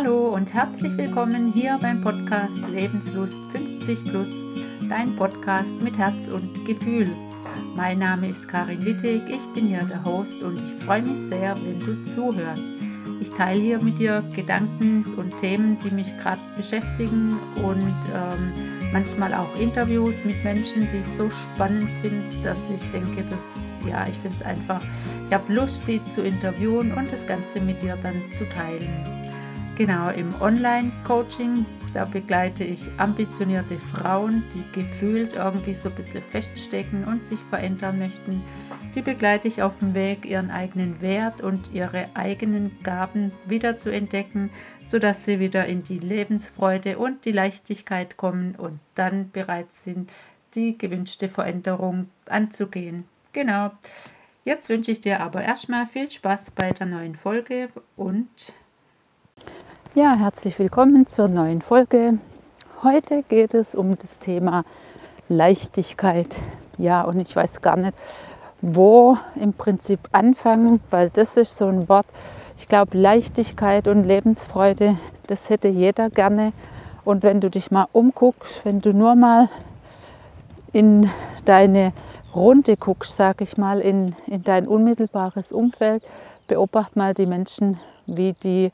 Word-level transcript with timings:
Hallo 0.00 0.28
und 0.28 0.54
herzlich 0.54 0.96
willkommen 0.96 1.52
hier 1.52 1.76
beim 1.82 2.00
Podcast 2.00 2.60
Lebenslust 2.70 3.40
50 3.50 4.04
Plus, 4.04 4.28
dein 4.88 5.16
Podcast 5.16 5.74
mit 5.82 5.98
Herz 5.98 6.28
und 6.28 6.64
Gefühl. 6.64 7.10
Mein 7.74 7.98
Name 7.98 8.28
ist 8.28 8.46
Karin 8.46 8.84
Wittig, 8.84 9.22
ich 9.28 9.44
bin 9.54 9.66
hier 9.66 9.82
der 9.82 10.04
Host 10.04 10.40
und 10.44 10.56
ich 10.56 10.84
freue 10.84 11.02
mich 11.02 11.18
sehr, 11.18 11.56
wenn 11.56 11.80
du 11.80 12.04
zuhörst. 12.04 12.70
Ich 13.20 13.28
teile 13.32 13.60
hier 13.60 13.82
mit 13.82 13.98
dir 13.98 14.22
Gedanken 14.36 15.04
und 15.16 15.36
Themen, 15.38 15.76
die 15.80 15.90
mich 15.90 16.16
gerade 16.18 16.42
beschäftigen 16.56 17.36
und 17.56 17.96
ähm, 18.14 18.52
manchmal 18.92 19.34
auch 19.34 19.52
Interviews 19.58 20.14
mit 20.24 20.44
Menschen, 20.44 20.86
die 20.92 20.98
ich 20.98 21.06
so 21.06 21.28
spannend 21.28 21.90
finde, 22.02 22.22
dass 22.44 22.70
ich 22.70 22.88
denke, 22.90 23.24
dass 23.24 23.74
ja, 23.84 24.06
ich 24.06 24.16
finde 24.18 24.36
es 24.36 24.42
einfach, 24.42 24.80
ich 25.26 25.34
habe 25.34 25.52
Lust, 25.52 25.88
die 25.88 26.00
zu 26.12 26.22
interviewen 26.22 26.92
und 26.92 27.10
das 27.10 27.26
Ganze 27.26 27.60
mit 27.60 27.82
dir 27.82 27.98
dann 28.00 28.22
zu 28.30 28.48
teilen. 28.48 29.27
Genau, 29.78 30.10
im 30.10 30.34
Online-Coaching, 30.40 31.64
da 31.94 32.04
begleite 32.04 32.64
ich 32.64 32.88
ambitionierte 32.96 33.78
Frauen, 33.78 34.42
die 34.52 34.64
gefühlt 34.72 35.34
irgendwie 35.34 35.72
so 35.72 35.88
ein 35.88 35.94
bisschen 35.94 36.20
feststecken 36.20 37.04
und 37.04 37.24
sich 37.24 37.38
verändern 37.38 38.00
möchten. 38.00 38.42
Die 38.96 39.02
begleite 39.02 39.46
ich 39.46 39.62
auf 39.62 39.78
dem 39.78 39.94
Weg, 39.94 40.24
ihren 40.24 40.50
eigenen 40.50 41.00
Wert 41.00 41.42
und 41.42 41.72
ihre 41.72 42.08
eigenen 42.14 42.76
Gaben 42.82 43.30
wieder 43.46 43.78
zu 43.78 43.92
entdecken, 43.92 44.50
sodass 44.88 45.24
sie 45.24 45.38
wieder 45.38 45.66
in 45.66 45.84
die 45.84 46.00
Lebensfreude 46.00 46.98
und 46.98 47.24
die 47.24 47.30
Leichtigkeit 47.30 48.16
kommen 48.16 48.56
und 48.56 48.80
dann 48.96 49.30
bereit 49.30 49.72
sind, 49.74 50.10
die 50.56 50.76
gewünschte 50.76 51.28
Veränderung 51.28 52.10
anzugehen. 52.26 53.04
Genau. 53.32 53.70
Jetzt 54.42 54.70
wünsche 54.70 54.90
ich 54.90 55.00
dir 55.00 55.20
aber 55.20 55.42
erstmal 55.42 55.86
viel 55.86 56.10
Spaß 56.10 56.50
bei 56.50 56.72
der 56.72 56.86
neuen 56.86 57.14
Folge 57.14 57.68
und 57.94 58.26
ja, 59.98 60.14
herzlich 60.14 60.60
willkommen 60.60 61.08
zur 61.08 61.26
neuen 61.26 61.60
Folge. 61.60 62.18
Heute 62.84 63.24
geht 63.24 63.52
es 63.52 63.74
um 63.74 63.98
das 63.98 64.16
Thema 64.18 64.64
Leichtigkeit. 65.28 66.36
Ja, 66.78 67.02
und 67.02 67.18
ich 67.18 67.34
weiß 67.34 67.62
gar 67.62 67.76
nicht, 67.76 67.94
wo 68.60 69.18
im 69.34 69.54
Prinzip 69.54 69.98
anfangen, 70.12 70.78
weil 70.90 71.10
das 71.10 71.36
ist 71.36 71.56
so 71.56 71.66
ein 71.66 71.88
Wort. 71.88 72.06
Ich 72.58 72.68
glaube, 72.68 72.96
Leichtigkeit 72.96 73.88
und 73.88 74.04
Lebensfreude, 74.04 74.96
das 75.26 75.50
hätte 75.50 75.66
jeder 75.66 76.10
gerne. 76.10 76.52
Und 77.04 77.24
wenn 77.24 77.40
du 77.40 77.50
dich 77.50 77.72
mal 77.72 77.88
umguckst, 77.90 78.60
wenn 78.64 78.80
du 78.80 78.92
nur 78.92 79.16
mal 79.16 79.48
in 80.72 81.10
deine 81.44 81.92
Runde 82.36 82.76
guckst, 82.76 83.16
sage 83.16 83.42
ich 83.42 83.56
mal, 83.56 83.80
in, 83.80 84.14
in 84.28 84.44
dein 84.44 84.68
unmittelbares 84.68 85.50
Umfeld, 85.50 86.04
beobacht 86.46 86.94
mal 86.94 87.14
die 87.14 87.26
Menschen, 87.26 87.80
wie 88.06 88.34
die 88.34 88.70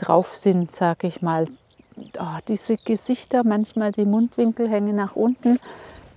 drauf 0.00 0.34
sind, 0.34 0.74
sage 0.74 1.06
ich 1.06 1.22
mal. 1.22 1.46
Oh, 2.18 2.38
diese 2.48 2.76
Gesichter, 2.78 3.42
manchmal 3.44 3.92
die 3.92 4.06
Mundwinkel 4.06 4.68
hängen 4.68 4.96
nach 4.96 5.16
unten. 5.16 5.58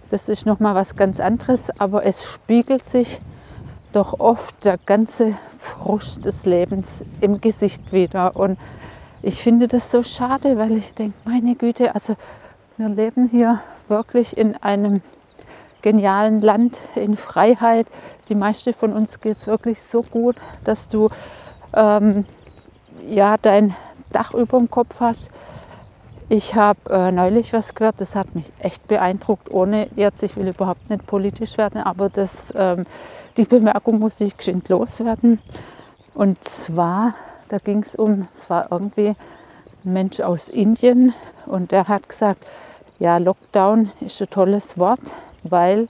Das 0.10 0.30
ist 0.30 0.46
noch 0.46 0.60
mal 0.60 0.76
was 0.76 0.96
ganz 0.96 1.20
anderes, 1.20 1.70
aber 1.80 2.06
es 2.06 2.24
spiegelt 2.24 2.86
sich 2.86 3.20
doch 3.92 4.20
oft 4.20 4.64
der 4.64 4.78
ganze 4.78 5.38
Frust 5.60 6.26
des 6.26 6.46
Lebens 6.46 7.04
im 7.22 7.42
Gesicht 7.42 7.92
wieder. 7.92 8.36
Und 8.36 8.58
ich 9.22 9.42
finde 9.42 9.68
das 9.68 9.92
so 9.92 10.04
schade, 10.04 10.58
weil 10.58 10.78
ich 10.78 10.94
denke, 10.94 11.18
meine 11.26 11.56
Güte, 11.56 11.96
also 11.96 12.16
wir 12.78 12.90
leben 12.90 13.30
hier 13.30 13.62
wirklich 13.88 14.38
in 14.38 14.56
einem 14.58 15.02
genialen 15.82 16.42
Land, 16.42 16.78
in 16.96 17.16
Freiheit. 17.18 17.88
Die 18.30 18.36
meisten 18.36 18.74
von 18.74 18.94
uns 18.94 19.20
geht 19.20 19.38
es 19.38 19.48
wirklich 19.48 19.82
so 19.82 20.02
gut, 20.02 20.36
dass 20.64 20.88
du 20.88 21.10
ähm, 21.76 22.26
ja, 23.10 23.36
dein 23.42 23.76
Dach 24.12 24.34
über 24.34 24.58
dem 24.58 24.70
Kopf 24.70 25.00
hast. 25.00 25.30
Ich 26.30 26.56
habe 26.56 26.80
äh, 26.90 27.12
neulich 27.12 27.54
was 27.54 27.76
gehört, 27.76 28.00
das 28.00 28.16
hat 28.16 28.34
mich 28.34 28.52
echt 28.60 28.88
beeindruckt, 28.88 29.52
ohne 29.52 29.88
jetzt, 29.96 30.24
ich 30.24 30.36
will 30.36 30.48
überhaupt 30.48 30.90
nicht 30.90 31.06
politisch 31.06 31.58
werden, 31.58 31.82
aber 31.82 32.10
das, 32.10 32.54
ähm, 32.56 32.86
die 33.38 33.46
Bemerkung 33.46 34.00
muss 34.00 34.20
ich 34.20 34.38
geschwind 34.38 34.70
loswerden. 34.70 35.40
Und 36.14 36.44
zwar, 36.44 37.16
da 37.50 37.58
ging 37.58 37.84
es 37.84 37.96
um, 37.96 38.28
es 38.34 38.50
war 38.50 38.72
irgendwie 38.72 39.16
ein 39.86 39.94
Mensch 39.94 40.22
aus 40.22 40.48
Indien 40.48 41.14
und 41.46 41.72
der 41.72 41.88
hat 41.88 42.08
gesagt, 42.08 42.42
ja, 43.00 43.18
Lockdown 43.18 43.92
ist 44.00 44.22
ein 44.22 44.30
tolles 44.30 44.78
Wort, 44.78 45.02
weil 45.44 45.88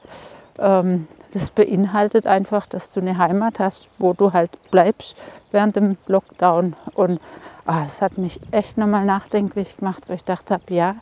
ähm, 0.57 1.07
das 1.33 1.49
beinhaltet 1.49 2.27
einfach, 2.27 2.67
dass 2.67 2.89
du 2.91 2.99
eine 2.99 3.17
Heimat 3.17 3.59
hast, 3.59 3.89
wo 3.97 4.13
du 4.13 4.33
halt 4.33 4.51
bleibst 4.69 5.15
während 5.51 5.75
dem 5.75 5.97
Lockdown. 6.07 6.75
Und 6.93 7.19
ah, 7.65 7.83
es 7.85 8.01
hat 8.01 8.17
mich 8.17 8.39
echt 8.51 8.77
nochmal 8.77 9.05
nachdenklich 9.05 9.77
gemacht, 9.77 10.03
weil 10.07 10.17
ich 10.17 10.23
dachte 10.23 10.53
habe, 10.53 10.73
ja, 10.73 10.95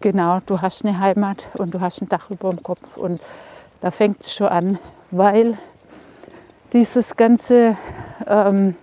genau, 0.00 0.40
du 0.44 0.60
hast 0.60 0.84
eine 0.84 0.98
Heimat 0.98 1.44
und 1.54 1.74
du 1.74 1.80
hast 1.80 2.02
ein 2.02 2.08
Dach 2.08 2.30
über 2.30 2.50
dem 2.50 2.62
Kopf. 2.62 2.96
Und 2.96 3.20
da 3.80 3.90
fängt 3.90 4.20
es 4.20 4.34
schon 4.34 4.48
an, 4.48 4.78
weil 5.10 5.58
dieses 6.72 7.16
ganze 7.16 7.76
ähm, 8.26 8.76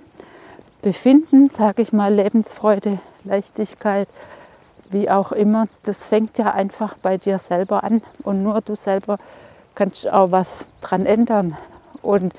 Befinden, 0.81 1.49
sage 1.55 1.83
ich 1.83 1.93
mal, 1.93 2.13
Lebensfreude, 2.13 2.99
Leichtigkeit, 3.23 4.07
wie 4.89 5.09
auch 5.09 5.31
immer, 5.31 5.67
das 5.83 6.07
fängt 6.07 6.37
ja 6.37 6.53
einfach 6.53 6.95
bei 7.01 7.17
dir 7.17 7.39
selber 7.39 7.83
an 7.83 8.01
und 8.23 8.41
nur 8.41 8.61
du 8.61 8.75
selber 8.75 9.17
kannst 9.77 10.11
auch 10.11 10.31
was 10.31 10.65
dran 10.81 11.05
ändern. 11.05 11.55
Und 12.01 12.33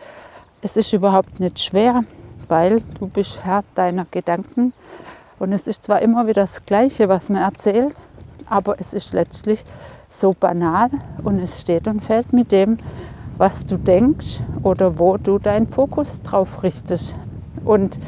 es 0.61 0.77
ist 0.77 0.93
überhaupt 0.93 1.39
nicht 1.39 1.61
schwer, 1.61 2.03
weil 2.49 2.83
du 2.99 3.07
bist 3.07 3.45
Herr 3.45 3.63
deiner 3.77 4.07
Gedanken. 4.11 4.73
Und 5.39 5.53
es 5.53 5.69
ist 5.69 5.85
zwar 5.85 6.03
immer 6.03 6.25
wieder 6.25 6.43
das 6.43 6.67
Gleiche, 6.67 7.09
was 7.09 7.29
man 7.29 7.41
erzählt, 7.41 7.95
aber 8.47 8.81
es 8.81 8.93
ist 8.93 9.13
letztlich 9.13 9.65
so 10.11 10.35
banal 10.39 10.91
und 11.23 11.39
es 11.39 11.61
steht 11.61 11.87
und 11.87 12.01
fällt 12.01 12.33
mit 12.33 12.51
dem, 12.51 12.79
was 13.37 13.65
du 13.65 13.77
denkst 13.77 14.41
oder 14.65 14.99
wo 14.99 15.17
du 15.17 15.39
deinen 15.39 15.69
Fokus 15.69 16.21
drauf 16.23 16.65
richtest. 16.65 17.15
Und 17.65 18.01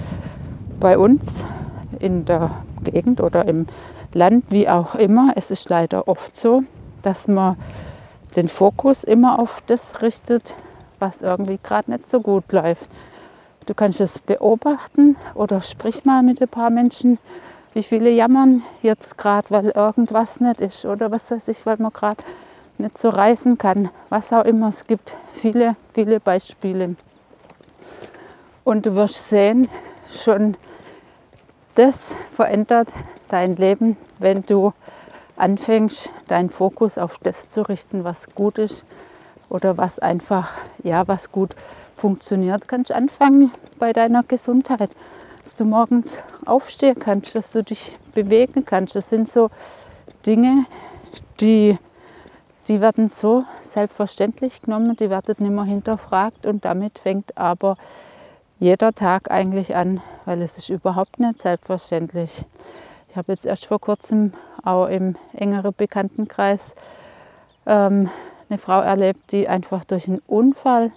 bei 0.81 0.99
uns 0.99 1.45
in 2.01 2.25
der 2.25 2.51
Gegend 2.83 3.21
oder 3.21 3.45
im 3.47 3.67
Land, 4.13 4.47
wie 4.49 4.69
auch 4.69 4.97
immer, 4.97 5.35
es 5.37 5.53
ist 5.53 5.69
leider 5.69 6.09
oft 6.09 6.37
so, 6.37 6.65
dass 7.03 7.29
man 7.29 7.57
den 8.37 8.49
Fokus 8.49 9.05
immer 9.05 9.39
auf 9.39 9.63
das 9.67 10.03
richtet, 10.03 10.55
was 10.99 11.23
irgendwie 11.23 11.59
gerade 11.63 11.91
nicht 11.91 12.11
so 12.11 12.21
gut 12.21 12.51
läuft. 12.53 12.91
Du 13.67 13.75
kannst 13.75 14.01
es 14.01 14.19
beobachten 14.19 15.17
oder 15.35 15.61
sprich 15.63 16.05
mal 16.05 16.23
mit 16.23 16.41
ein 16.41 16.49
paar 16.49 16.71
Menschen, 16.71 17.19
wie 17.75 17.83
viele 17.83 18.11
jammern 18.11 18.63
jetzt 18.83 19.17
gerade, 19.17 19.51
weil 19.51 19.69
irgendwas 19.71 20.41
nicht 20.41 20.61
ist 20.61 20.85
oder 20.85 21.11
was 21.11 21.31
weiß 21.31 21.49
ich, 21.49 21.65
weil 21.67 21.77
man 21.79 21.93
gerade 21.93 22.23
nicht 22.79 22.99
so 22.99 23.11
reisen 23.11 23.59
kann. 23.59 23.91
Was 24.09 24.33
auch 24.33 24.45
immer. 24.45 24.71
Es 24.71 24.87
gibt 24.87 25.17
viele, 25.41 25.77
viele 25.95 26.19
Beispiele. 26.19 26.97
Und 28.65 28.87
du 28.87 28.95
wirst 28.95 29.29
sehen, 29.29 29.69
schon 30.09 30.57
das 31.75 32.17
verändert 32.35 32.89
dein 33.29 33.57
Leben, 33.57 33.97
wenn 34.19 34.43
du 34.43 34.73
anfängst, 35.41 36.11
deinen 36.29 36.51
Fokus 36.51 36.99
auf 36.99 37.19
das 37.19 37.49
zu 37.49 37.63
richten, 37.63 38.05
was 38.05 38.35
gut 38.35 38.59
ist 38.59 38.85
oder 39.49 39.77
was 39.77 39.99
einfach, 39.99 40.53
ja, 40.83 41.07
was 41.09 41.33
gut 41.33 41.57
funktioniert, 41.97 42.69
kannst 42.69 42.91
du 42.91 42.95
anfangen 42.95 43.51
bei 43.79 43.93
deiner 43.93 44.23
Gesundheit. 44.23 44.91
Dass 45.43 45.55
du 45.55 45.65
morgens 45.65 46.17
aufstehen 46.45 46.99
kannst, 46.99 47.35
dass 47.35 47.53
du 47.53 47.63
dich 47.63 47.97
bewegen 48.15 48.65
kannst. 48.65 48.95
Das 48.95 49.09
sind 49.09 49.29
so 49.29 49.51
Dinge, 50.27 50.67
die, 51.41 51.79
die 52.69 52.81
werden 52.81 53.09
so 53.09 53.45
selbstverständlich 53.65 54.63
genommen, 54.63 54.97
die 54.97 55.11
werden 55.11 55.37
nicht 55.39 55.53
mehr 55.53 55.65
hinterfragt 55.65 56.47
und 56.47 56.65
damit 56.65 56.99
fängt 56.99 57.37
aber 57.37 57.77
jeder 58.59 58.93
Tag 58.93 59.31
eigentlich 59.31 59.75
an, 59.75 60.03
weil 60.27 60.43
es 60.43 60.59
ist 60.59 60.69
überhaupt 60.69 61.19
nicht 61.19 61.41
selbstverständlich. 61.41 62.45
Ich 63.11 63.17
habe 63.17 63.33
jetzt 63.33 63.45
erst 63.45 63.67
vor 63.67 63.81
kurzem 63.81 64.35
auch 64.63 64.87
im 64.87 65.17
engeren 65.33 65.75
Bekanntenkreis 65.77 66.77
ähm, 67.67 68.09
eine 68.49 68.59
Frau 68.59 68.81
erlebt, 68.81 69.33
die 69.33 69.49
einfach 69.49 69.85
durch 69.85 70.07
einen 70.07 70.23
Unfall 70.29 70.93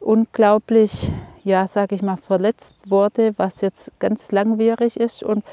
unglaublich, 0.00 1.10
ja, 1.44 1.68
sage 1.68 1.94
ich 1.94 2.00
mal, 2.00 2.16
verletzt 2.16 2.74
wurde, 2.86 3.34
was 3.36 3.60
jetzt 3.60 3.92
ganz 3.98 4.32
langwierig 4.32 4.98
ist 4.98 5.22
und 5.22 5.44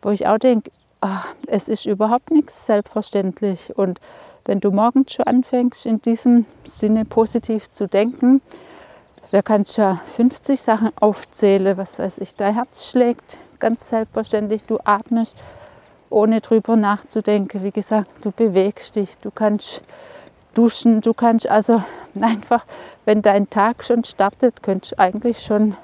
wo 0.00 0.08
ich 0.10 0.26
auch 0.26 0.38
denke, 0.38 0.70
ach, 1.02 1.26
es 1.46 1.68
ist 1.68 1.84
überhaupt 1.84 2.30
nichts 2.30 2.64
selbstverständlich. 2.64 3.76
Und 3.76 4.00
wenn 4.46 4.60
du 4.60 4.70
morgens 4.70 5.12
schon 5.12 5.26
anfängst, 5.26 5.84
in 5.84 6.00
diesem 6.00 6.46
Sinne 6.64 7.04
positiv 7.04 7.70
zu 7.70 7.86
denken, 7.86 8.40
da 9.30 9.42
kannst 9.42 9.76
du 9.76 9.82
ja 9.82 10.00
50 10.16 10.62
Sachen 10.62 10.88
aufzählen, 10.98 11.76
was 11.76 11.98
weiß 11.98 12.16
ich, 12.16 12.34
dein 12.34 12.54
Herz 12.54 12.88
schlägt 12.88 13.40
ganz 13.58 13.88
selbstverständlich, 13.88 14.64
du 14.64 14.78
atmest, 14.84 15.36
ohne 16.10 16.40
drüber 16.40 16.76
nachzudenken. 16.76 17.62
Wie 17.62 17.70
gesagt, 17.70 18.08
du 18.22 18.30
bewegst 18.30 18.96
dich, 18.96 19.18
du 19.18 19.30
kannst 19.30 19.82
duschen, 20.54 21.00
du 21.00 21.14
kannst 21.14 21.48
also 21.48 21.82
einfach, 22.20 22.64
wenn 23.04 23.22
dein 23.22 23.50
Tag 23.50 23.84
schon 23.84 24.04
startet, 24.04 24.62
könntest 24.62 24.92
du 24.92 24.98
eigentlich 24.98 25.42
schon 25.42 25.76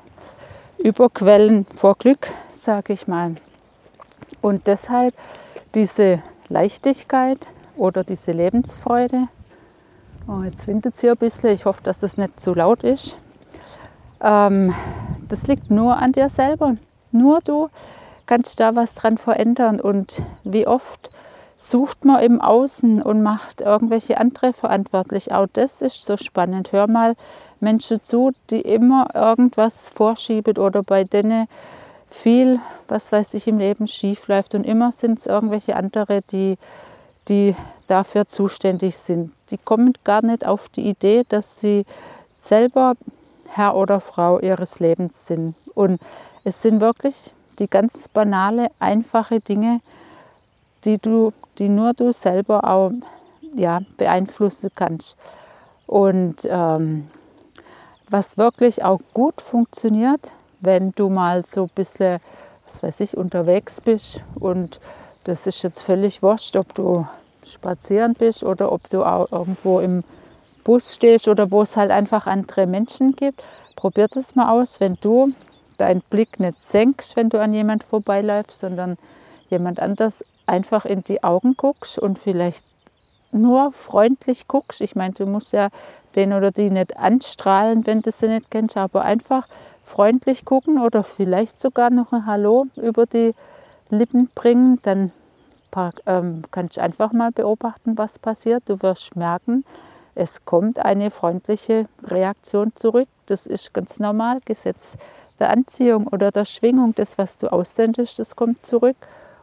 überquellen 0.79 1.67
vor 1.75 1.97
Glück, 1.97 2.29
sage 2.53 2.93
ich 2.93 3.07
mal. 3.07 3.37
Und 4.41 4.67
deshalb 4.67 5.15
diese 5.75 6.21
Leichtigkeit 6.49 7.39
oder 7.77 8.05
diese 8.05 8.33
Lebensfreude. 8.33 9.29
Oh, 10.27 10.43
jetzt 10.43 10.67
windet 10.67 10.95
es 10.95 11.01
hier 11.01 11.13
ein 11.13 11.19
bisschen. 11.19 11.51
Ich 11.51 11.65
hoffe, 11.65 11.83
dass 11.83 11.99
das 11.99 12.17
nicht 12.17 12.41
zu 12.41 12.55
laut 12.55 12.83
ist. 12.83 13.17
Ähm, 14.21 14.75
das 15.29 15.47
liegt 15.47 15.71
nur 15.71 15.97
an 15.97 16.13
dir 16.13 16.29
selber. 16.29 16.77
Nur 17.15 17.41
du 17.41 17.69
kannst 18.27 18.59
da 18.59 18.75
was 18.75 18.95
dran 18.95 19.19
verändern. 19.19 19.81
Und 19.81 20.23
wie 20.43 20.67
oft 20.67 21.11
sucht 21.57 22.05
man 22.05 22.23
im 22.23 22.41
Außen 22.41 23.01
und 23.03 23.23
macht 23.23 23.61
irgendwelche 23.61 24.19
andere 24.19 24.53
verantwortlich. 24.53 25.33
Auch 25.33 25.47
das 25.53 25.81
ist 25.81 26.05
so 26.05 26.17
spannend. 26.17 26.73
Hör 26.73 26.89
mal 26.89 27.15
Menschen 27.61 28.03
zu, 28.03 28.33
die 28.51 28.61
immer 28.61 29.09
irgendwas 29.15 29.89
vorschieben 29.91 30.59
oder 30.59 30.83
bei 30.83 31.05
denen 31.05 31.47
viel, 32.11 32.61
was 32.89 33.13
weiß 33.13 33.35
ich, 33.35 33.47
im 33.47 33.59
Leben 33.59 33.87
schief 33.87 34.27
läuft. 34.29 34.55
Und 34.55 34.65
immer 34.65 34.93
sind 34.93 35.21
es 35.21 35.27
irgendwelche 35.27 35.77
andere, 35.77 36.23
die, 36.23 36.59
die 37.29 37.55
dafür 37.87 38.27
zuständig 38.27 38.97
sind. 38.97 39.33
Die 39.51 39.59
kommen 39.59 39.95
gar 40.03 40.25
nicht 40.25 40.45
auf 40.45 40.69
die 40.69 40.89
Idee, 40.89 41.25
dass 41.29 41.59
sie 41.61 41.87
selber 42.39 42.95
Herr 43.49 43.77
oder 43.77 44.01
Frau 44.01 44.41
ihres 44.41 44.81
Lebens 44.81 45.27
sind. 45.27 45.55
Und 45.75 46.01
es 46.45 46.63
sind 46.63 46.81
wirklich 46.81 47.33
die 47.59 47.69
ganz 47.69 48.09
banale, 48.09 48.69
einfache 48.79 49.41
Dinge, 49.41 49.81
die, 50.85 50.99
du, 50.99 51.33
die 51.59 51.69
nur 51.69 51.95
du 51.95 52.13
selber 52.13 52.65
auch 52.69 52.93
ja, 53.55 53.81
beeinflussen 53.97 54.71
kannst. 54.75 55.17
Und 55.87 56.47
ähm, 56.49 57.09
was 58.09 58.37
wirklich 58.37 58.85
auch 58.85 59.01
gut 59.13 59.41
funktioniert, 59.41 60.33
wenn 60.61 60.93
du 60.93 61.09
mal 61.09 61.45
so 61.47 61.65
ein 61.65 61.71
bisschen, 61.75 62.21
was 62.67 62.83
weiß 62.83 63.01
ich, 63.01 63.17
unterwegs 63.17 63.81
bist 63.81 64.21
und 64.39 64.81
das 65.25 65.47
ist 65.47 65.63
jetzt 65.63 65.81
völlig 65.81 66.23
wurscht, 66.23 66.57
ob 66.57 66.75
du 66.75 67.07
spazieren 67.45 68.15
bist 68.15 68.43
oder 68.43 68.73
ob 68.73 68.89
du 68.91 69.05
auch 69.05 69.31
irgendwo 69.33 69.81
im 69.81 70.05
Bus 70.65 70.95
stehst 70.95 71.29
oder 71.29 71.51
wo 71.51 71.63
es 71.63 71.77
halt 71.77 71.91
einfach 71.91 72.27
andere 72.27 72.67
Menschen 72.67 73.17
gibt. 73.17 73.43
Probier 73.77 74.09
das 74.09 74.35
mal 74.35 74.51
aus, 74.51 74.81
wenn 74.81 74.97
du 75.01 75.33
deinen 75.81 76.03
Blick 76.03 76.41
nicht 76.41 76.65
senkst, 76.65 77.17
wenn 77.17 77.29
du 77.29 77.41
an 77.41 77.53
jemand 77.53 77.85
vorbeiläufst, 77.85 78.61
sondern 78.61 78.97
jemand 79.49 79.81
anders 79.81 80.25
einfach 80.47 80.85
in 80.85 81.05
die 81.05 81.23
Augen 81.23 81.57
guckst 81.57 81.99
und 81.99 82.19
vielleicht 82.19 82.65
nur 83.33 83.73
freundlich 83.73 84.47
guckst. 84.47 84.81
Ich 84.81 84.95
meine, 84.95 85.15
du 85.15 85.27
musst 85.27 85.53
ja 85.53 85.69
den 86.15 86.33
oder 86.33 86.51
die 86.51 86.71
nicht 86.71 86.97
anstrahlen, 86.97 87.87
wenn 87.87 88.03
du 88.03 88.13
sie 88.13 88.29
nicht 88.29 88.51
kennst, 88.51 88.77
aber 88.77 89.03
einfach 89.03 89.49
freundlich 89.83 90.45
gucken 90.45 90.81
oder 90.81 91.03
vielleicht 91.03 91.61
sogar 91.61 91.91
noch 91.91 92.13
ein 92.13 92.27
Hallo 92.27 92.67
über 92.77 93.07
die 93.07 93.35
Lippen 93.91 94.31
bringen. 94.35 94.79
Dann 94.83 95.13
ähm, 96.07 96.43
kannst 96.51 96.77
du 96.77 96.83
einfach 96.83 97.13
mal 97.13 97.33
beobachten, 97.33 97.99
was 97.99 98.19
passiert. 98.19 98.63
Du 98.69 98.81
wirst 98.81 99.17
merken, 99.17 99.65
es 100.15 100.45
kommt 100.45 100.79
eine 100.79 101.11
freundliche 101.11 101.87
Reaktion 102.05 102.73
zurück. 102.77 103.09
Das 103.27 103.47
ist 103.47 103.75
ganz 103.75 103.99
normal, 103.99 104.41
Gesetz 104.45 104.97
der 105.39 105.51
Anziehung 105.51 106.07
oder 106.07 106.31
der 106.31 106.45
Schwingung. 106.45 106.95
Das, 106.95 107.19
was 107.19 107.37
du 107.37 107.53
aussendest, 107.53 108.19
das 108.19 108.37
kommt 108.37 108.65
zurück. 108.65 108.97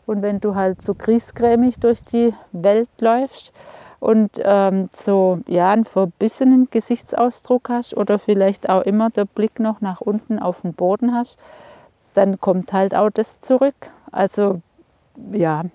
Und 0.05 0.21
wenn 0.21 0.39
du 0.39 0.55
halt 0.55 0.81
so 0.81 0.95
griesgrämig 0.95 1.79
durch 1.79 2.03
die 2.05 2.33
Welt 2.51 2.89
läufst 2.99 3.51
und 3.99 4.41
ähm, 4.43 4.89
so 4.93 5.39
ja, 5.47 5.71
einen 5.71 5.85
verbissenen 5.85 6.69
Gesichtsausdruck 6.71 7.69
hast 7.69 7.95
oder 7.95 8.17
vielleicht 8.17 8.69
auch 8.69 8.81
immer 8.81 9.09
der 9.09 9.25
Blick 9.25 9.59
noch 9.59 9.81
nach 9.81 10.01
unten 10.01 10.39
auf 10.39 10.61
den 10.61 10.73
Boden 10.73 11.13
hast, 11.13 11.37
dann 12.13 12.39
kommt 12.39 12.73
halt 12.73 12.95
auch 12.95 13.09
das 13.09 13.39
zurück. 13.41 13.75
Also 14.11 14.61
ja, 15.31 15.65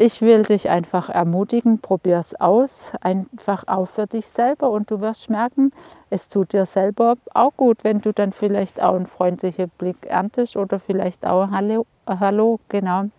ich 0.00 0.22
will 0.22 0.44
dich 0.44 0.70
einfach 0.70 1.10
ermutigen, 1.10 1.78
probier 1.78 2.20
es 2.20 2.34
aus, 2.40 2.84
einfach 3.02 3.64
auch 3.68 3.84
für 3.84 4.06
dich 4.06 4.26
selber 4.26 4.70
und 4.70 4.90
du 4.90 5.02
wirst 5.02 5.28
merken, 5.28 5.72
es 6.08 6.26
tut 6.26 6.54
dir 6.54 6.64
selber 6.64 7.16
auch 7.34 7.52
gut, 7.58 7.84
wenn 7.84 8.00
du 8.00 8.14
dann 8.14 8.32
vielleicht 8.32 8.80
auch 8.82 8.94
einen 8.94 9.06
freundlichen 9.06 9.68
Blick 9.76 10.06
erntest 10.06 10.56
oder 10.56 10.78
vielleicht 10.78 11.26
auch 11.26 11.50
Hallo, 11.50 11.84
Hallo 12.06 12.60
genau. 12.70 13.10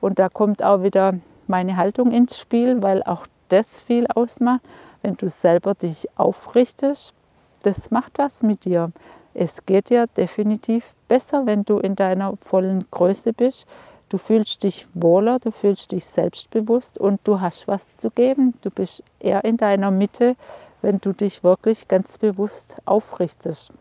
Und 0.00 0.18
da 0.18 0.28
kommt 0.28 0.64
auch 0.64 0.82
wieder 0.82 1.14
meine 1.46 1.76
Haltung 1.76 2.10
ins 2.10 2.36
Spiel, 2.36 2.82
weil 2.82 3.04
auch 3.04 3.28
das 3.48 3.78
viel 3.78 4.08
ausmacht. 4.08 4.62
Wenn 5.02 5.14
du 5.14 5.28
selber 5.28 5.76
dich 5.76 6.08
aufrichtest, 6.16 7.14
das 7.62 7.92
macht 7.92 8.18
was 8.18 8.42
mit 8.42 8.64
dir. 8.64 8.90
Es 9.32 9.64
geht 9.64 9.90
dir 9.90 10.08
definitiv 10.08 10.96
besser, 11.06 11.46
wenn 11.46 11.62
du 11.62 11.78
in 11.78 11.94
deiner 11.94 12.36
vollen 12.38 12.90
Größe 12.90 13.32
bist. 13.32 13.64
Du 14.10 14.18
fühlst 14.18 14.64
dich 14.64 14.88
wohler, 14.92 15.38
du 15.38 15.52
fühlst 15.52 15.92
dich 15.92 16.04
selbstbewusst 16.04 16.98
und 16.98 17.20
du 17.24 17.40
hast 17.40 17.68
was 17.68 17.86
zu 17.96 18.10
geben. 18.10 18.54
Du 18.60 18.70
bist 18.70 19.04
eher 19.20 19.44
in 19.44 19.56
deiner 19.56 19.92
Mitte, 19.92 20.34
wenn 20.82 20.98
du 20.98 21.12
dich 21.12 21.44
wirklich 21.44 21.86
ganz 21.86 22.18
bewusst 22.18 22.74
aufrichtest. 22.84 23.72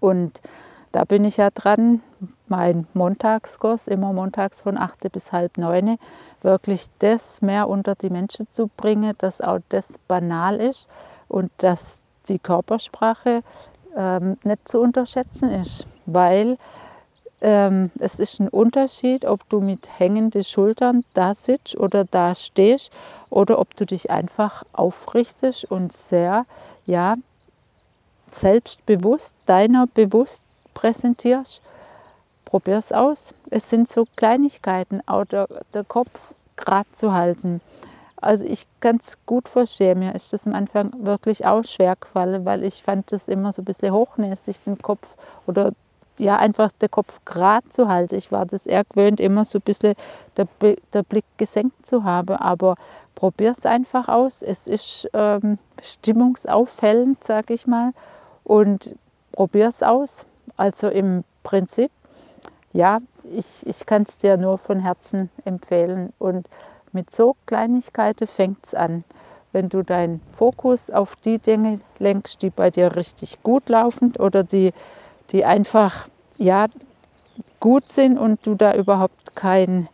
Und 0.00 0.40
da 0.92 1.04
bin 1.04 1.26
ich 1.26 1.36
ja 1.36 1.50
dran, 1.50 2.00
mein 2.46 2.86
Montagskurs, 2.94 3.86
immer 3.86 4.14
montags 4.14 4.62
von 4.62 4.78
8 4.78 5.12
bis 5.12 5.30
halb 5.30 5.58
9, 5.58 5.98
wirklich 6.40 6.86
das 6.98 7.42
mehr 7.42 7.68
unter 7.68 7.94
die 7.96 8.08
Menschen 8.08 8.48
zu 8.50 8.70
bringen, 8.78 9.14
dass 9.18 9.42
auch 9.42 9.58
das 9.68 9.88
banal 10.08 10.56
ist 10.56 10.88
und 11.28 11.50
dass 11.58 12.00
die 12.28 12.38
Körpersprache 12.38 13.42
ähm, 13.94 14.38
nicht 14.42 14.66
zu 14.68 14.80
unterschätzen 14.80 15.50
ist, 15.50 15.86
weil 16.06 16.56
ähm, 17.40 17.90
es 17.98 18.18
ist 18.18 18.40
ein 18.40 18.48
Unterschied, 18.48 19.24
ob 19.24 19.48
du 19.48 19.60
mit 19.60 19.98
hängenden 19.98 20.44
Schultern 20.44 21.04
da 21.14 21.34
sitzt 21.34 21.76
oder 21.76 22.04
da 22.04 22.34
stehst 22.34 22.90
oder 23.30 23.58
ob 23.58 23.76
du 23.76 23.86
dich 23.86 24.10
einfach 24.10 24.64
aufrichtest 24.72 25.64
und 25.66 25.92
sehr, 25.92 26.46
ja, 26.86 27.16
selbstbewusst, 28.32 29.34
deiner 29.46 29.86
bewusst 29.86 30.42
präsentierst, 30.74 31.62
probier 32.44 32.78
es 32.78 32.92
aus. 32.92 33.34
Es 33.50 33.70
sind 33.70 33.88
so 33.88 34.06
Kleinigkeiten, 34.16 35.00
auch 35.06 35.24
der, 35.24 35.48
der 35.72 35.84
Kopf 35.84 36.34
gerade 36.56 36.88
zu 36.94 37.12
halten. 37.12 37.60
Also 38.20 38.44
ich 38.44 38.66
kann 38.80 38.96
es 38.96 39.16
gut 39.26 39.48
verstehen. 39.48 40.00
Mir 40.00 40.14
ist 40.14 40.32
das 40.32 40.46
am 40.46 40.54
Anfang 40.54 40.92
wirklich 40.98 41.46
auch 41.46 41.62
schwer 41.62 41.94
gefallen, 41.94 42.44
weil 42.44 42.64
ich 42.64 42.82
fand 42.82 43.12
das 43.12 43.28
immer 43.28 43.52
so 43.52 43.62
ein 43.62 43.64
bisschen 43.64 43.92
hochnäsig, 43.92 44.60
den 44.62 44.78
Kopf 44.78 45.14
oder 45.46 45.72
ja 46.18 46.36
einfach 46.36 46.72
den 46.72 46.90
Kopf 46.90 47.20
gerade 47.24 47.68
zu 47.68 47.88
halten. 47.88 48.16
Ich 48.16 48.32
war 48.32 48.46
das 48.46 48.66
eher 48.66 48.84
gewöhnt, 48.84 49.20
immer 49.20 49.44
so 49.44 49.58
ein 49.58 49.62
bisschen 49.62 49.94
der, 50.36 50.46
der 50.92 51.02
Blick 51.02 51.24
gesenkt 51.36 51.86
zu 51.86 52.04
haben. 52.04 52.36
Aber 52.36 52.76
probier 53.14 53.54
es 53.56 53.66
einfach 53.66 54.08
aus. 54.08 54.42
Es 54.42 54.66
ist 54.66 55.08
ähm, 55.12 55.58
stimmungsauffällend, 55.82 57.22
sage 57.24 57.54
ich 57.54 57.66
mal. 57.66 57.92
Und 58.44 58.94
probier 59.32 59.68
es 59.68 59.82
aus. 59.82 60.26
Also 60.56 60.88
im 60.88 61.24
Prinzip, 61.42 61.90
ja, 62.72 62.98
ich, 63.24 63.66
ich 63.66 63.86
kann 63.86 64.02
es 64.02 64.16
dir 64.18 64.36
nur 64.36 64.58
von 64.58 64.80
Herzen 64.80 65.30
empfehlen. 65.44 66.12
Und 66.18 66.48
mit 66.92 67.14
so 67.14 67.36
Kleinigkeiten 67.46 68.26
fängt 68.26 68.66
es 68.66 68.74
an. 68.74 69.04
Wenn 69.52 69.68
du 69.68 69.82
deinen 69.82 70.20
Fokus 70.30 70.90
auf 70.90 71.16
die 71.16 71.38
Dinge 71.38 71.80
lenkst, 71.98 72.42
die 72.42 72.50
bei 72.50 72.70
dir 72.70 72.96
richtig 72.96 73.42
gut 73.42 73.68
laufen 73.68 74.14
oder 74.18 74.44
die, 74.44 74.72
die 75.32 75.44
einfach 75.44 76.08
ja, 76.38 76.66
gut 77.60 77.90
sind 77.90 78.18
und 78.18 78.44
du 78.46 78.54
da 78.54 78.74
überhaupt 78.74 79.34
keinen 79.34 79.88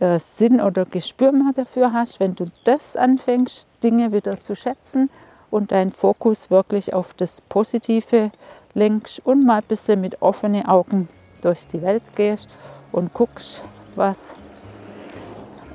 äh, 0.00 0.18
Sinn 0.18 0.60
oder 0.60 0.84
Gespür 0.84 1.32
mehr 1.32 1.52
dafür 1.54 1.92
hast, 1.92 2.20
wenn 2.20 2.34
du 2.34 2.46
das 2.64 2.96
anfängst, 2.96 3.66
Dinge 3.82 4.12
wieder 4.12 4.40
zu 4.40 4.54
schätzen 4.54 5.10
und 5.50 5.72
deinen 5.72 5.92
Fokus 5.92 6.50
wirklich 6.50 6.94
auf 6.94 7.14
das 7.14 7.40
Positive 7.40 8.30
lenkst 8.74 9.24
und 9.24 9.44
mal 9.44 9.58
ein 9.58 9.64
bisschen 9.66 10.00
mit 10.00 10.22
offenen 10.22 10.66
Augen 10.66 11.08
durch 11.40 11.66
die 11.66 11.82
Welt 11.82 12.02
gehst 12.14 12.48
und 12.92 13.12
guckst, 13.12 13.62
was, 13.96 14.16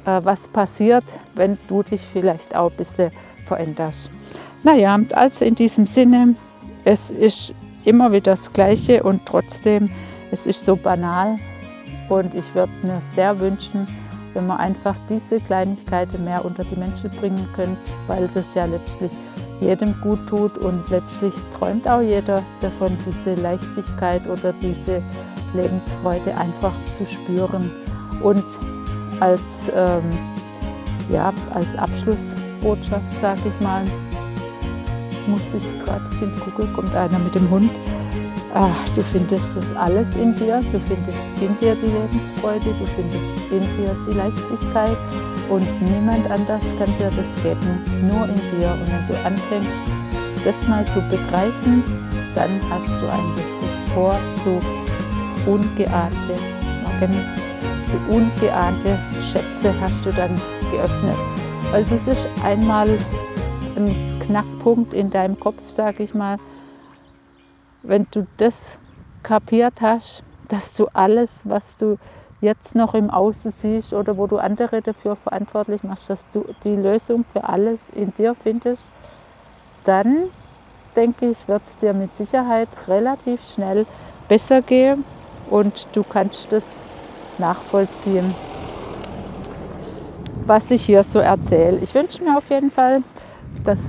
äh, 0.06 0.22
was 0.24 0.48
passiert, 0.48 1.04
wenn 1.36 1.58
du 1.68 1.84
dich 1.84 2.02
vielleicht 2.02 2.56
auch 2.56 2.72
ein 2.72 2.78
bisschen 2.78 3.12
veränderst. 3.46 4.10
Naja, 4.64 4.98
also 5.12 5.44
in 5.44 5.56
diesem 5.56 5.88
Sinne, 5.88 6.36
es 6.86 7.12
ist 7.12 7.54
immer 7.86 8.12
wieder 8.12 8.32
das 8.32 8.52
Gleiche 8.54 9.04
und 9.04 9.26
trotzdem, 9.26 9.90
es 10.32 10.46
ist 10.46 10.66
so 10.66 10.76
banal 10.76 11.36
und 12.10 12.34
ich 12.34 12.56
würde 12.56 12.72
mir 12.84 13.02
sehr 13.16 13.40
wünschen, 13.40 13.88
wenn 14.34 14.48
man 14.48 14.58
einfach 14.58 14.96
diese 15.10 15.40
Kleinigkeiten 15.40 16.24
mehr 16.24 16.44
unter 16.44 16.64
die 16.64 16.80
Menschen 16.80 17.10
bringen 17.12 17.48
könnte, 17.56 17.78
weil 18.08 18.30
das 18.34 18.54
ja 18.56 18.66
letztlich 18.66 19.12
jedem 19.62 19.94
gut 20.02 20.20
tut 20.28 20.58
und 20.58 20.90
letztlich 20.90 21.34
träumt 21.58 21.88
auch 21.88 22.02
jeder 22.02 22.44
davon, 22.62 22.98
diese 23.06 23.36
Leichtigkeit 23.42 24.28
oder 24.28 24.54
diese 24.54 25.02
Lebensfreude 25.54 26.36
einfach 26.38 26.74
zu 26.98 27.06
spüren. 27.06 27.72
Und 28.22 28.44
als, 29.20 29.42
ähm, 29.76 30.04
ja, 31.10 31.32
als 31.54 31.68
Abschlussbotschaft, 31.78 33.22
sage 33.22 33.42
ich 33.46 33.64
mal, 33.64 33.84
muss 35.28 35.42
ich 35.58 35.86
gerade 35.86 36.04
hingucken, 36.20 36.74
kommt 36.74 36.96
einer 36.96 37.20
mit 37.20 37.36
dem 37.36 37.50
Hund. 37.50 37.70
ach, 38.54 38.90
du 38.96 39.02
findest 39.12 39.56
das 39.56 39.76
alles 39.76 40.08
in 40.16 40.36
dir. 40.36 40.60
Du 40.72 40.80
findest 40.80 41.18
in 41.42 41.58
dir 41.60 41.76
die 41.76 41.88
Lebensfreude, 41.88 42.66
du 42.66 42.86
findest 42.96 43.52
in 43.52 43.62
dir 43.78 43.96
die 44.08 44.18
Leichtigkeit 44.18 44.98
und 45.50 45.68
niemand 45.82 46.30
anders 46.30 46.62
kann 46.78 46.90
dir 46.98 47.10
das 47.10 47.44
geben, 47.44 47.82
nur 48.08 48.28
in 48.28 48.36
dir. 48.36 48.72
Und 48.72 48.88
wenn 48.88 49.08
du 49.08 49.16
anfängst, 49.26 49.70
das 50.46 50.68
mal 50.68 50.86
zu 50.86 51.02
begreifen, 51.10 51.84
dann 52.36 52.52
hast 52.70 52.90
du 52.90 53.08
eigentlich 53.10 53.46
das 53.62 53.94
Tor 53.94 54.16
zu 54.44 54.60
ungeahnte, 55.50 56.36
zu 57.00 58.14
ungeahnte 58.16 58.98
Schätze 59.32 59.74
hast 59.80 60.06
du 60.06 60.12
dann 60.12 60.32
geöffnet. 60.72 61.18
Weil 61.72 61.84
das 61.86 62.08
ist 62.08 62.28
einmal 62.44 62.88
ein 63.76 64.13
Knackpunkt 64.26 64.94
in 64.94 65.10
deinem 65.10 65.40
Kopf, 65.40 65.70
sage 65.70 66.04
ich 66.04 66.14
mal, 66.14 66.38
wenn 67.82 68.08
du 68.12 68.26
das 68.38 68.78
kapiert 69.22 69.82
hast, 69.82 70.24
dass 70.48 70.74
du 70.74 70.88
alles, 70.94 71.42
was 71.44 71.76
du 71.76 71.98
jetzt 72.42 72.76
noch 72.76 72.94
im 72.94 73.10
Außen 73.10 73.52
siehst 73.52 73.94
oder 73.94 74.18
wo 74.18 74.28
du 74.28 74.38
andere 74.38 74.82
dafür 74.82 75.16
verantwortlich 75.16 75.84
machst, 75.84 76.10
dass 76.10 76.24
du 76.34 76.46
die 76.64 76.76
Lösung 76.76 77.24
für 77.24 77.44
alles 77.44 77.80
in 77.94 78.14
dir 78.14 78.36
findest, 78.36 78.92
dann 79.86 80.30
denke 80.96 81.30
ich, 81.30 81.48
wird 81.48 81.62
es 81.66 81.76
dir 81.78 81.94
mit 81.94 82.16
Sicherheit 82.16 82.70
relativ 82.88 83.42
schnell 83.54 83.86
besser 84.28 84.62
gehen 84.62 85.06
und 85.50 85.88
du 85.94 86.04
kannst 86.04 86.52
das 86.52 86.84
nachvollziehen, 87.38 88.34
was 90.46 90.70
ich 90.72 90.84
hier 90.84 91.04
so 91.04 91.20
erzähle. 91.20 91.80
Ich 91.80 91.94
wünsche 91.96 92.24
mir 92.24 92.38
auf 92.38 92.50
jeden 92.50 92.72
Fall, 92.72 93.02
dass 93.64 93.80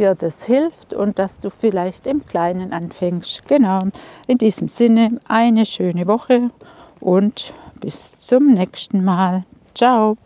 dir 0.00 0.14
das 0.14 0.44
hilft 0.44 0.94
und 0.94 1.18
dass 1.18 1.38
du 1.38 1.50
vielleicht 1.50 2.06
im 2.06 2.24
Kleinen 2.26 2.72
anfängst. 2.72 3.46
Genau. 3.46 3.84
In 4.26 4.38
diesem 4.38 4.68
Sinne 4.68 5.20
eine 5.28 5.66
schöne 5.66 6.06
Woche 6.06 6.50
und 6.98 7.52
bis 7.80 8.16
zum 8.18 8.54
nächsten 8.54 9.04
Mal. 9.04 9.44
Ciao. 9.74 10.16